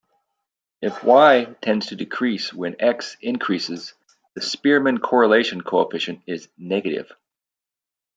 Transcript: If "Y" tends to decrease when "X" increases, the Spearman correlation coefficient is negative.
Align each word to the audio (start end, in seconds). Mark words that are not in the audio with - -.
If 0.81 1.03
"Y" 1.03 1.45
tends 1.61 1.85
to 1.85 1.95
decrease 1.95 2.51
when 2.51 2.75
"X" 2.79 3.17
increases, 3.21 3.93
the 4.33 4.41
Spearman 4.41 4.97
correlation 4.97 5.61
coefficient 5.61 6.23
is 6.25 6.49
negative. 6.57 7.11